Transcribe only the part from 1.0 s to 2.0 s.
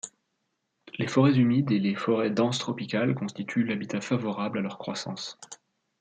forêts humides et les